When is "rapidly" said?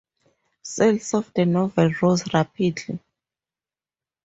2.33-2.99